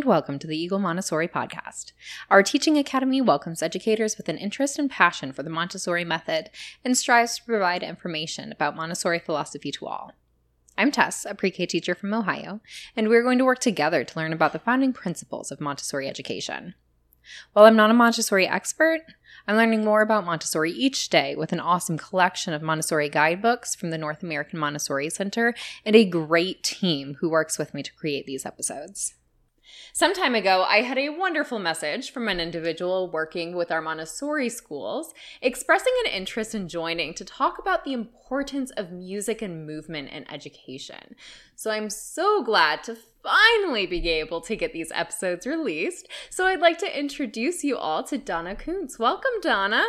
[0.00, 1.92] and welcome to the Eagle Montessori podcast.
[2.30, 6.48] Our teaching academy welcomes educators with an interest and passion for the Montessori method
[6.82, 10.12] and strives to provide information about Montessori philosophy to all.
[10.78, 12.62] I'm Tess, a pre K teacher from Ohio,
[12.96, 16.72] and we're going to work together to learn about the founding principles of Montessori education.
[17.52, 19.00] While I'm not a Montessori expert,
[19.46, 23.90] I'm learning more about Montessori each day with an awesome collection of Montessori guidebooks from
[23.90, 25.54] the North American Montessori Center
[25.84, 29.12] and a great team who works with me to create these episodes.
[29.92, 34.48] Some time ago, I had a wonderful message from an individual working with our Montessori
[34.48, 35.12] schools
[35.42, 40.30] expressing an interest in joining to talk about the importance of music and movement in
[40.30, 41.16] education.
[41.56, 46.06] So I'm so glad to finally be able to get these episodes released.
[46.30, 48.96] So I'd like to introduce you all to Donna Kuntz.
[48.96, 49.82] Welcome, Donna.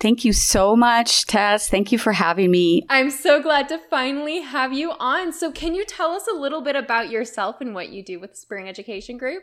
[0.00, 1.68] Thank you so much, Tess.
[1.68, 2.86] Thank you for having me.
[2.88, 5.32] I'm so glad to finally have you on.
[5.32, 8.32] So, can you tell us a little bit about yourself and what you do with
[8.32, 9.42] the Spring Education Group?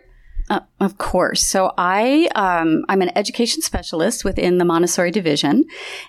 [0.50, 1.44] Uh, of course.
[1.44, 5.66] So I um, I'm an education specialist within the Montessori division,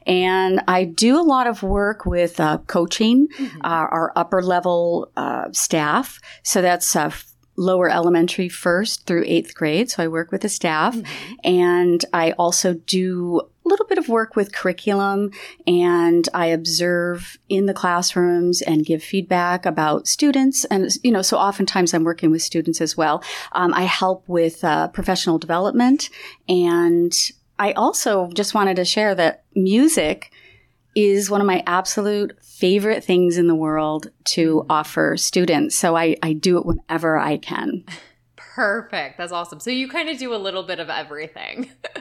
[0.06, 3.60] and I do a lot of work with uh, coaching mm-hmm.
[3.64, 6.20] uh, our upper level uh, staff.
[6.42, 7.10] So that's uh,
[7.56, 9.90] lower elementary first through eighth grade.
[9.90, 11.34] So I work with the staff, mm-hmm.
[11.42, 15.30] and I also do little bit of work with curriculum
[15.66, 20.64] and I observe in the classrooms and give feedback about students.
[20.66, 23.22] And, you know, so oftentimes I'm working with students as well.
[23.52, 26.10] Um, I help with uh, professional development.
[26.48, 27.12] And
[27.58, 30.32] I also just wanted to share that music
[30.94, 35.76] is one of my absolute favorite things in the world to offer students.
[35.76, 37.84] So I, I do it whenever I can.
[38.36, 39.18] Perfect.
[39.18, 39.60] That's awesome.
[39.60, 41.70] So you kind of do a little bit of everything.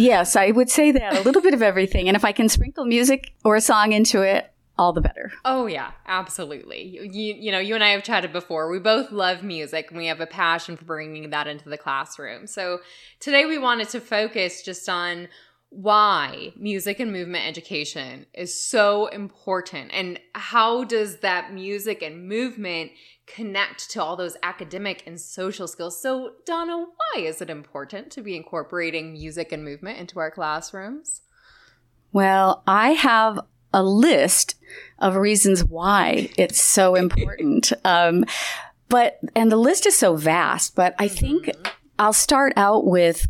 [0.00, 2.08] Yes, I would say that a little bit of everything.
[2.08, 5.30] And if I can sprinkle music or a song into it, all the better.
[5.44, 6.82] Oh yeah, absolutely.
[6.82, 8.70] You you know, you and I have chatted before.
[8.70, 12.46] We both love music and we have a passion for bringing that into the classroom.
[12.46, 12.78] So
[13.18, 15.28] today we wanted to focus just on
[15.68, 22.90] why music and movement education is so important and how does that music and movement
[23.34, 26.00] connect to all those academic and social skills.
[26.00, 31.22] So, Donna, why is it important to be incorporating music and movement into our classrooms?
[32.12, 33.40] Well, I have
[33.72, 34.56] a list
[34.98, 37.72] of reasons why it's so important.
[37.84, 38.24] um,
[38.88, 41.62] but, and the list is so vast, but I think mm-hmm.
[41.98, 43.28] I'll start out with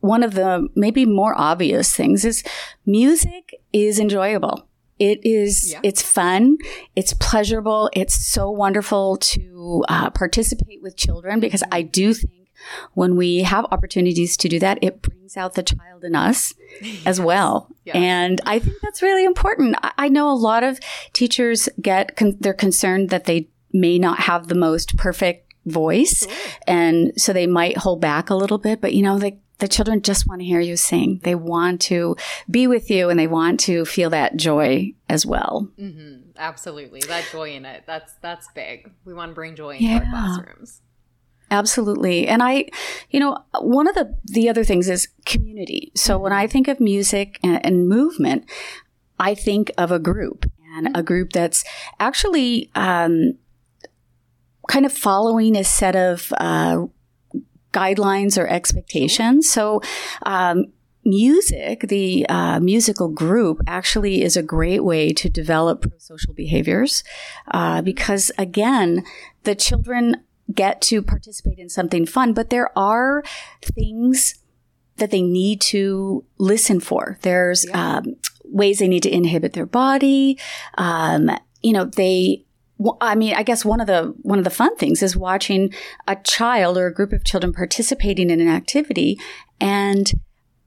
[0.00, 2.42] one of the maybe more obvious things is
[2.86, 4.65] music is enjoyable.
[4.98, 5.80] It is, yeah.
[5.82, 6.58] it's fun.
[6.94, 7.90] It's pleasurable.
[7.92, 12.32] It's so wonderful to uh, participate with children because I do think
[12.94, 17.02] when we have opportunities to do that, it brings out the child in us yes.
[17.06, 17.68] as well.
[17.94, 19.76] And I think that's really important.
[19.82, 20.80] I, I know a lot of
[21.12, 26.24] teachers get, con- they're concerned that they may not have the most perfect voice.
[26.26, 26.36] Sure.
[26.66, 30.02] And so they might hold back a little bit, but you know, they, the children
[30.02, 31.20] just want to hear you sing.
[31.22, 32.16] They want to
[32.50, 35.70] be with you and they want to feel that joy as well.
[35.78, 36.30] Mm-hmm.
[36.38, 37.00] Absolutely.
[37.08, 37.84] That joy in it.
[37.86, 38.90] That's, that's big.
[39.04, 39.98] We want to bring joy into yeah.
[39.98, 40.82] our classrooms.
[41.50, 42.26] Absolutely.
[42.26, 42.66] And I,
[43.10, 45.92] you know, one of the, the other things is community.
[45.94, 46.24] So mm-hmm.
[46.24, 48.44] when I think of music and, and, movement,
[49.18, 50.96] I think of a group and mm-hmm.
[50.96, 51.64] a group that's
[52.00, 53.38] actually, um,
[54.68, 56.86] kind of following a set of uh,
[57.72, 59.48] guidelines or expectations.
[59.50, 59.80] So,
[60.22, 60.66] um,
[61.04, 67.04] music, the uh, musical group, actually is a great way to develop pro-social behaviors
[67.52, 69.04] uh, because, again,
[69.44, 70.16] the children
[70.52, 73.22] get to participate in something fun, but there are
[73.62, 74.34] things
[74.96, 77.18] that they need to listen for.
[77.22, 77.98] There's yeah.
[77.98, 80.38] um, ways they need to inhibit their body.
[80.78, 81.30] Um,
[81.62, 82.45] you know, they
[83.00, 85.72] I mean, I guess one of the one of the fun things is watching
[86.06, 89.18] a child or a group of children participating in an activity
[89.60, 90.12] and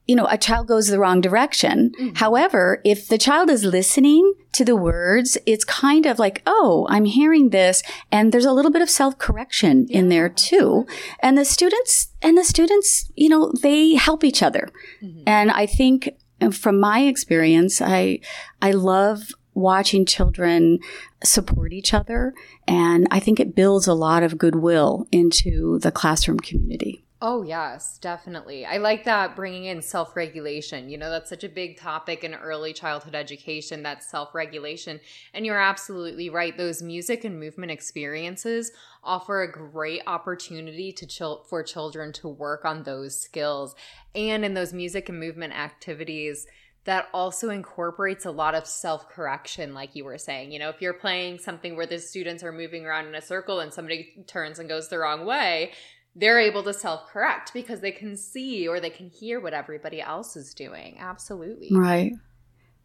[0.10, 1.92] you know, a child goes the wrong direction.
[1.92, 2.16] Mm-hmm.
[2.16, 7.06] However, if the child is listening to the words, it's kind of like, oh, I'm
[7.06, 7.84] hearing this.
[8.12, 10.00] And there's a little bit of self correction yeah.
[10.00, 10.88] in there too.
[11.20, 14.70] And the students, and the students, you know, they help each other.
[15.04, 15.26] Mm-hmm.
[15.28, 16.10] And I think
[16.54, 18.22] from my experience, I,
[18.64, 19.30] I love
[19.60, 20.80] watching children
[21.24, 22.34] support each other.
[22.68, 27.04] And I think it builds a lot of goodwill into the classroom community.
[27.22, 28.66] Oh, yes, definitely.
[28.66, 30.90] I like that bringing in self regulation.
[30.90, 35.02] You know, that's such a big topic in early childhood education, that self regulation.
[35.34, 36.58] And you're absolutely right.
[36.58, 38.72] Those music and movement experiences
[39.04, 43.76] offer a great opportunity to for children to work on those skills.
[44.16, 46.48] And in those music and movement activities,
[46.86, 50.52] that also incorporates a lot of self correction, like you were saying.
[50.52, 53.60] You know, if you're playing something where the students are moving around in a circle
[53.60, 55.72] and somebody turns and goes the wrong way,
[56.16, 60.02] they're able to self correct because they can see or they can hear what everybody
[60.02, 60.98] else is doing.
[61.00, 61.70] Absolutely.
[61.72, 62.14] Right.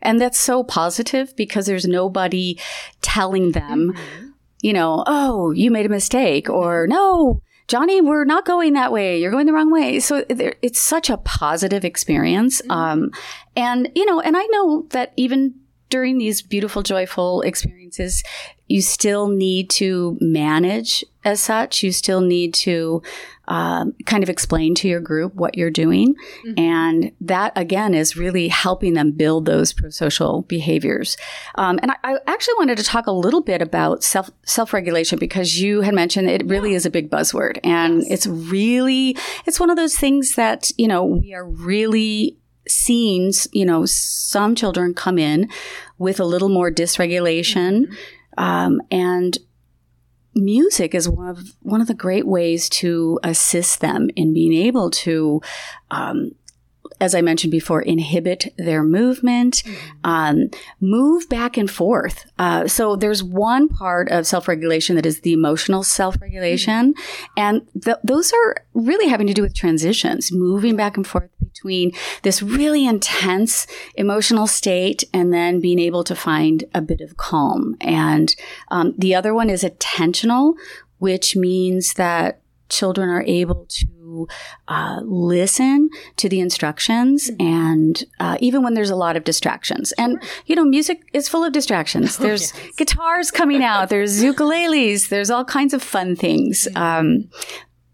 [0.03, 2.59] And that's so positive because there's nobody
[3.01, 4.27] telling them, mm-hmm.
[4.61, 9.21] you know, oh, you made a mistake or no, Johnny, we're not going that way.
[9.21, 10.01] You're going the wrong way.
[10.01, 12.61] So it's such a positive experience.
[12.63, 12.71] Mm-hmm.
[12.71, 13.11] Um,
[13.57, 15.55] and, you know, and I know that even
[15.89, 18.23] during these beautiful, joyful experiences,
[18.67, 21.83] you still need to manage as such.
[21.83, 23.03] You still need to
[23.49, 26.15] um, kind of explain to your group what you're doing.
[26.47, 26.59] Mm-hmm.
[26.59, 31.17] And that, again, is really helping them build those pro-social behaviors.
[31.57, 35.61] Um, and I, I, actually wanted to talk a little bit about self, self-regulation because
[35.61, 36.77] you had mentioned it really yeah.
[36.77, 37.59] is a big buzzword.
[37.63, 38.11] And yes.
[38.11, 39.17] it's really,
[39.47, 44.55] it's one of those things that, you know, we are really seeing, you know, some
[44.55, 45.51] children come in
[45.99, 47.87] with a little more dysregulation.
[47.87, 47.95] Mm-hmm.
[48.37, 49.39] Um, and
[50.35, 54.91] music is one of one of the great ways to assist them in being able
[54.91, 55.41] to
[55.91, 56.33] um,
[57.01, 59.63] as I mentioned before, inhibit their movement,
[60.05, 60.51] um,
[60.81, 62.25] move back and forth.
[62.39, 67.33] Uh, so there's one part of self-regulation that is the emotional self-regulation, mm-hmm.
[67.37, 71.93] and th- those are really having to do with transitions, moving back and forth between
[72.23, 77.77] this really intense emotional state and then being able to find a bit of calm.
[77.81, 78.35] And
[78.69, 80.55] um, the other one is attentional,
[80.99, 83.87] which means that children are able to
[84.69, 87.47] uh, listen to the instructions mm-hmm.
[87.47, 89.93] and uh, even when there's a lot of distractions.
[89.93, 92.19] And you know music is full of distractions.
[92.25, 92.77] Oh, there's yes.
[92.77, 93.89] guitars coming out.
[93.89, 95.09] There's ukuleles.
[95.09, 96.69] There's all kinds of fun things.
[96.77, 97.29] Um,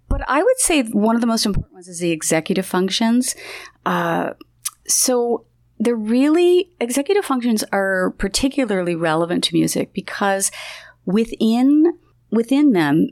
[0.09, 3.35] but I would say one of the most important ones is the executive functions.
[3.87, 4.35] Uh,
[4.87, 5.47] so
[5.79, 10.51] the really executive functions are particularly relevant to music because
[11.07, 11.99] within
[12.31, 13.09] within them,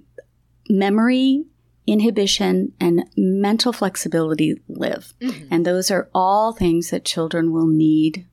[0.68, 1.44] memory,
[1.90, 5.46] inhibition, and mental flexibility live, mm-hmm.
[5.50, 8.26] and those are all things that children will need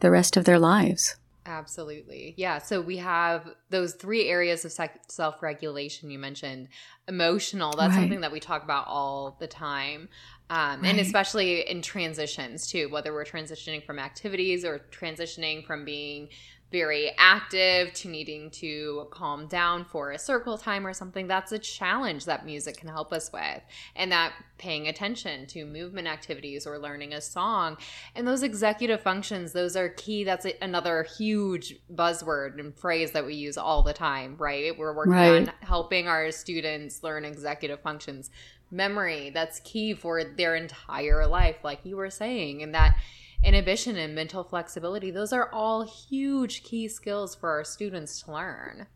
[0.00, 1.16] the rest of their lives.
[1.48, 2.34] Absolutely.
[2.36, 2.58] Yeah.
[2.58, 6.68] So we have those three areas of self regulation you mentioned.
[7.08, 8.02] Emotional, that's right.
[8.02, 10.10] something that we talk about all the time.
[10.50, 10.90] Um, right.
[10.90, 16.28] And especially in transitions too, whether we're transitioning from activities or transitioning from being
[16.70, 21.58] very active to needing to calm down for a circle time or something that's a
[21.58, 23.62] challenge that music can help us with.
[23.96, 27.78] And that paying attention to movement activities or learning a song
[28.14, 30.24] and those executive functions those are key.
[30.24, 34.76] That's another huge buzzword and phrase that we use all the time right?
[34.76, 35.48] We're working right.
[35.48, 38.30] on helping our students learn executive functions.
[38.70, 42.96] Memory that's key for their entire life like you were saying and that
[43.42, 48.86] inhibition and mental flexibility, those are all huge key skills for our students to learn.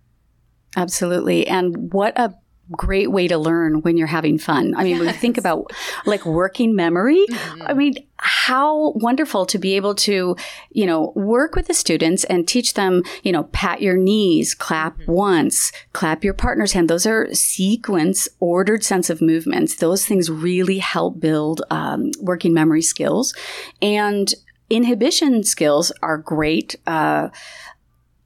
[0.77, 1.47] Absolutely.
[1.47, 2.35] And what a
[2.71, 4.75] great way to learn when you're having fun.
[4.77, 4.99] I mean, yes.
[5.01, 5.73] when you think about
[6.07, 7.63] like working memory, mm-hmm.
[7.63, 10.37] I mean, how wonderful to be able to,
[10.71, 14.97] you know, work with the students and teach them, you know, pat your knees, clap
[14.99, 15.13] mm-hmm.
[15.13, 16.89] once, clap your partner's hand.
[16.89, 19.77] Those are sequence, ordered sense of movements.
[19.77, 23.35] Those things really help build um, working memory skills.
[23.81, 24.33] And
[24.71, 26.77] inhibition skills are great.
[26.87, 27.29] Uh,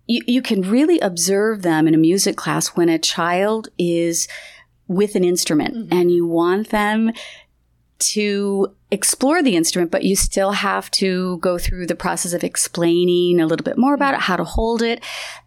[0.07, 4.29] you, you can really observe them in a music class when a child is
[4.89, 5.93] with an instrument mm-hmm.
[5.93, 7.13] and you want them
[7.99, 13.41] to explore the instrument, but you still have to go through the process of explaining
[13.41, 15.03] a little bit more about it, how to hold it.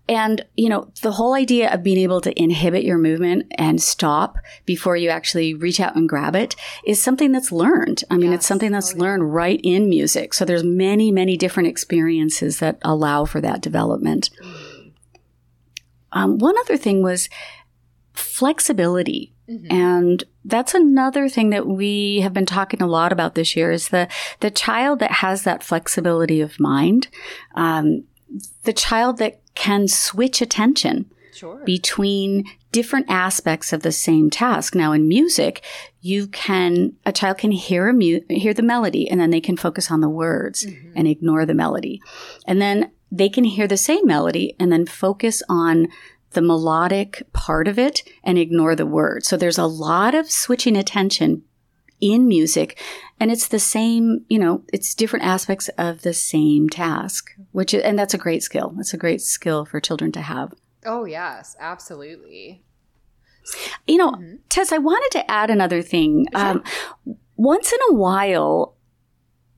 [0.07, 4.37] And, you know, the whole idea of being able to inhibit your movement and stop
[4.65, 8.03] before you actually reach out and grab it is something that's learned.
[8.09, 8.39] I mean, yes.
[8.39, 9.03] it's something that's oh, yeah.
[9.03, 10.33] learned right in music.
[10.33, 14.31] So there's many, many different experiences that allow for that development.
[14.43, 14.91] Mm.
[16.11, 17.29] Um, one other thing was
[18.13, 19.33] flexibility.
[19.49, 19.71] Mm-hmm.
[19.71, 23.89] And that's another thing that we have been talking a lot about this year is
[23.89, 24.07] the,
[24.41, 27.07] the child that has that flexibility of mind,
[27.55, 28.03] um,
[28.63, 31.63] the child that can switch attention sure.
[31.65, 34.75] between different aspects of the same task.
[34.75, 35.63] Now in music,
[36.01, 39.57] you can, a child can hear a mu- hear the melody and then they can
[39.57, 40.91] focus on the words mm-hmm.
[40.95, 42.01] and ignore the melody.
[42.45, 45.87] And then they can hear the same melody and then focus on
[46.31, 49.27] the melodic part of it and ignore the words.
[49.27, 51.43] So there's a lot of switching attention
[51.99, 52.79] in music
[53.19, 57.99] and it's the same, you know, it's different aspects of the same task, which and
[57.99, 58.73] that's a great skill.
[58.77, 60.53] That's a great skill for children to have.
[60.85, 62.63] Oh, yes, absolutely.
[63.87, 64.35] You know, mm-hmm.
[64.47, 66.27] Tess, I wanted to add another thing.
[66.31, 66.45] Sure.
[66.45, 66.63] Um,
[67.35, 68.75] once in a while,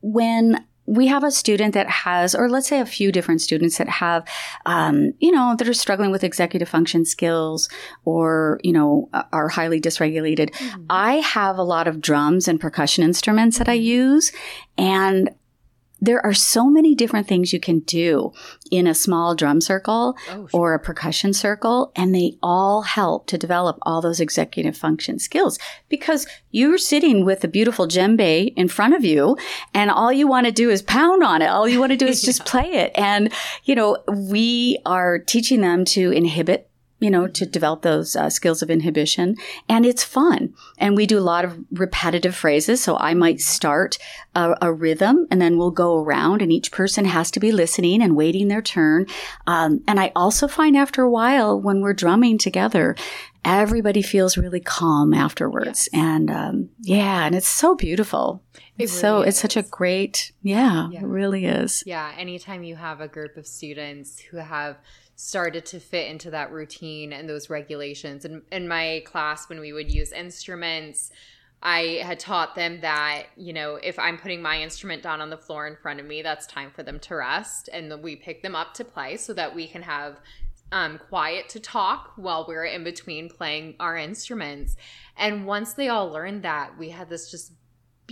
[0.02, 3.88] when we have a student that has, or let's say a few different students that
[3.88, 4.28] have,
[4.66, 7.70] um, you know, that are struggling with executive function skills
[8.04, 10.52] or, you know, are highly dysregulated.
[10.52, 10.84] Mm-hmm.
[10.90, 13.86] I have a lot of drums and percussion instruments that I mm-hmm.
[13.86, 14.34] use.
[14.78, 15.30] And
[16.02, 18.34] there are so many different things you can do
[18.72, 20.50] in a small drum circle oh, sure.
[20.52, 25.60] or a percussion circle, and they all help to develop all those executive function skills
[25.90, 29.38] because you're sitting with a beautiful djembe in front of you,
[29.74, 31.48] and all you want to do is pound on it.
[31.48, 32.92] All you want to do is just play it.
[32.96, 33.32] And,
[33.66, 36.71] you know, we are teaching them to inhibit
[37.02, 39.36] you know, to develop those uh, skills of inhibition.
[39.68, 40.54] And it's fun.
[40.78, 42.82] And we do a lot of repetitive phrases.
[42.82, 43.98] So I might start
[44.36, 48.04] a, a rhythm and then we'll go around and each person has to be listening
[48.04, 49.08] and waiting their turn.
[49.48, 52.96] Um, and I also find after a while when we're drumming together,
[53.44, 55.90] everybody feels really calm afterwards.
[55.92, 56.02] Yes.
[56.04, 58.44] And um, yeah, and it's so beautiful.
[58.78, 59.30] It really so is.
[59.30, 61.84] it's such a great, yeah, yeah, it really is.
[61.86, 64.78] Yeah, anytime you have a group of students who have
[65.22, 68.26] started to fit into that routine and those regulations.
[68.26, 71.12] And in my class, when we would use instruments,
[71.62, 75.38] I had taught them that, you know, if I'm putting my instrument down on the
[75.38, 77.70] floor in front of me, that's time for them to rest.
[77.72, 80.20] And we pick them up to play so that we can have
[80.72, 84.76] um, quiet to talk while we're in between playing our instruments.
[85.18, 87.52] And once they all learned that, we had this just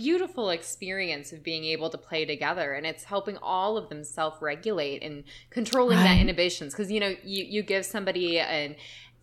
[0.00, 5.02] beautiful experience of being able to play together and it's helping all of them self-regulate
[5.02, 6.04] and controlling right.
[6.04, 8.74] that inhibitions because you know you, you give somebody an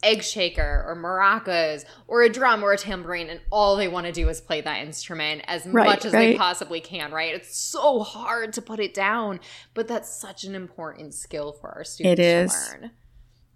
[0.04, 4.12] egg shaker or maracas or a drum or a tambourine and all they want to
[4.12, 6.34] do is play that instrument as right, much as right.
[6.34, 9.40] they possibly can right it's so hard to put it down
[9.74, 12.54] but that's such an important skill for our students it is.
[12.54, 12.92] to learn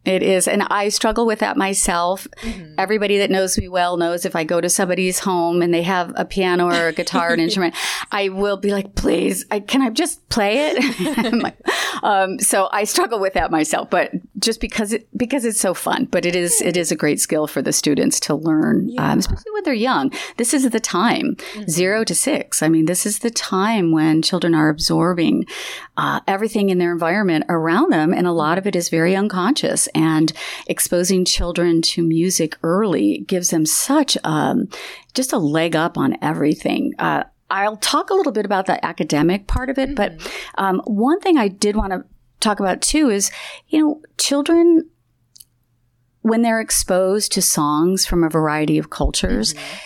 [0.03, 0.47] it is.
[0.47, 2.27] And I struggle with that myself.
[2.41, 2.73] Mm-hmm.
[2.77, 6.11] Everybody that knows me well knows if I go to somebody's home and they have
[6.15, 7.75] a piano or a guitar, an instrument,
[8.11, 11.55] I will be like, please, I, can I just play it?
[12.03, 16.05] um, so I struggle with that myself, but just because it, because it's so fun,
[16.05, 19.11] but it is, it is a great skill for the students to learn, yeah.
[19.11, 20.11] um, especially when they're young.
[20.37, 21.69] This is the time, mm-hmm.
[21.69, 22.61] zero to six.
[22.61, 25.45] I mean, this is the time when children are absorbing
[25.97, 28.13] uh, everything in their environment around them.
[28.13, 30.33] And a lot of it is very unconscious and
[30.67, 34.67] exposing children to music early gives them such um,
[35.13, 36.93] just a leg up on everything.
[36.97, 39.95] Uh, I'll talk a little bit about the academic part of it, mm-hmm.
[39.95, 42.05] but um, one thing I did want to
[42.41, 43.31] talk about too is,
[43.67, 44.89] you know, children
[46.21, 49.53] when they're exposed to songs from a variety of cultures.
[49.53, 49.77] Mm-hmm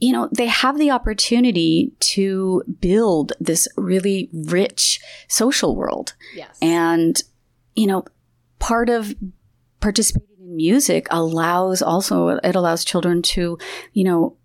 [0.00, 6.14] you know, they have the opportunity to build this really rich social world.
[6.36, 6.56] Yes.
[6.62, 7.20] And,
[7.74, 8.04] you know,
[8.58, 9.14] part of
[9.80, 13.58] participating in music allows also it allows children to
[13.92, 14.36] you know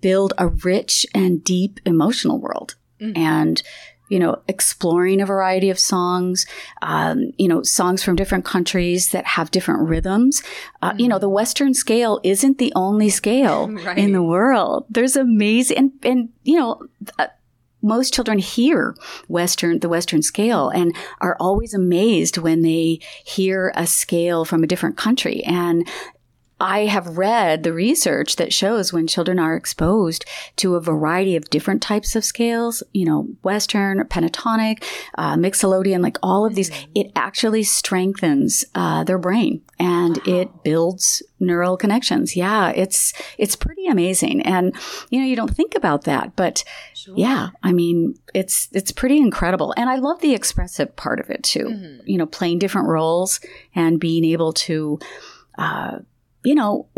[0.00, 3.16] build a rich and deep emotional world mm-hmm.
[3.16, 3.62] and
[4.08, 6.46] you know exploring a variety of songs
[6.82, 10.42] um, you know songs from different countries that have different rhythms
[10.82, 11.00] uh, mm-hmm.
[11.00, 11.34] you know the mm-hmm.
[11.34, 13.98] western scale isn't the only scale right.
[14.04, 16.80] in the world there's amazing and, and you know
[17.18, 17.26] uh,
[17.84, 18.96] most children hear
[19.28, 24.66] Western, the Western scale and are always amazed when they hear a scale from a
[24.66, 25.44] different country.
[25.44, 25.86] And
[26.60, 30.24] I have read the research that shows when children are exposed
[30.56, 34.84] to a variety of different types of scales, you know, Western, pentatonic,
[35.16, 36.92] uh, mixolydian, like all of these, mm-hmm.
[36.94, 40.22] it actually strengthens uh, their brain and wow.
[40.26, 42.36] it builds neural connections.
[42.36, 44.74] Yeah, it's it's pretty amazing, and
[45.10, 47.14] you know, you don't think about that, but sure.
[47.16, 51.42] yeah, I mean, it's it's pretty incredible, and I love the expressive part of it
[51.42, 51.66] too.
[51.66, 52.06] Mm-hmm.
[52.06, 53.40] You know, playing different roles
[53.74, 54.98] and being able to.
[55.56, 55.98] Uh,
[56.44, 56.88] you know,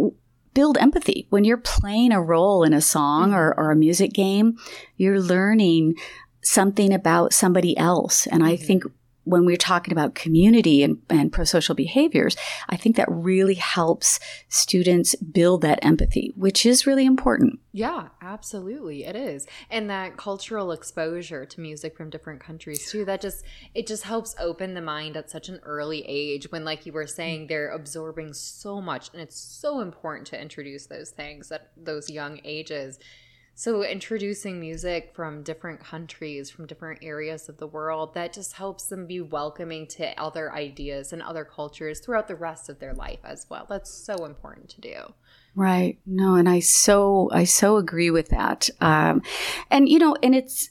[0.54, 1.26] build empathy.
[1.30, 4.56] When you're playing a role in a song or, or a music game,
[4.96, 5.94] you're learning
[6.42, 8.26] something about somebody else.
[8.26, 8.64] And I mm-hmm.
[8.64, 8.84] think
[9.26, 12.36] when we're talking about community and, and pro-social behaviors,
[12.68, 17.58] I think that really helps students build that empathy, which is really important.
[17.72, 19.04] Yeah, absolutely.
[19.04, 19.46] It is.
[19.68, 24.36] And that cultural exposure to music from different countries too, that just it just helps
[24.38, 28.32] open the mind at such an early age when like you were saying they're absorbing
[28.32, 33.00] so much and it's so important to introduce those things at those young ages
[33.58, 38.84] so, introducing music from different countries, from different areas of the world, that just helps
[38.84, 43.20] them be welcoming to other ideas and other cultures throughout the rest of their life
[43.24, 43.64] as well.
[43.66, 45.14] That's so important to do.
[45.54, 45.98] Right.
[46.04, 48.68] No, and I so I so agree with that.
[48.82, 49.22] Um,
[49.70, 50.68] and you know, and it's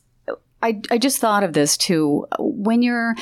[0.61, 2.27] I I just thought of this too.
[2.37, 3.15] When you're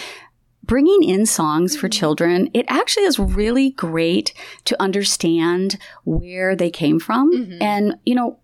[0.64, 2.00] bringing in songs for mm-hmm.
[2.00, 4.34] children, it actually is really great
[4.66, 7.34] to understand where they came from.
[7.34, 7.62] Mm-hmm.
[7.62, 8.40] And, you know,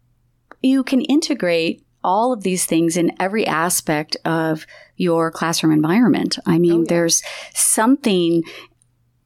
[0.62, 6.40] you can integrate all of these things in every aspect of your classroom environment.
[6.46, 6.86] I mean, oh, yeah.
[6.88, 7.22] there's
[7.54, 8.44] something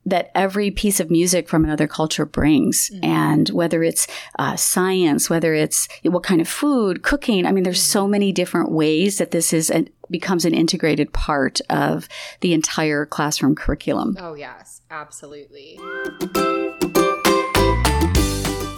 [0.05, 2.89] that every piece of music from another culture brings.
[2.89, 3.05] Mm-hmm.
[3.05, 7.81] And whether it's uh, science, whether it's what kind of food, cooking, I mean, there's
[7.81, 8.11] so mm-hmm.
[8.11, 12.09] many different ways that this is an, becomes an integrated part of
[12.41, 14.17] the entire classroom curriculum.
[14.19, 15.79] Oh, yes, absolutely.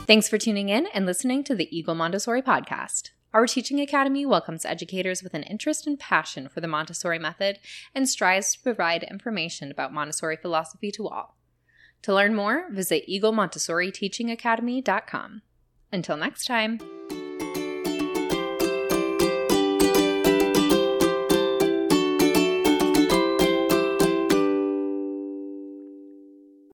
[0.07, 3.09] Thanks for tuning in and listening to the Eagle Montessori podcast.
[3.33, 7.57] Our Teaching Academy welcomes educators with an interest and passion for the Montessori method
[7.95, 11.37] and strives to provide information about Montessori philosophy to all.
[12.03, 13.91] To learn more, visit eaglemontessori
[15.91, 17.24] Until next time.